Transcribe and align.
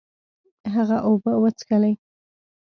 هغه 0.73 0.97
اوبه 1.07 1.31
وڅښلې. 1.41 1.91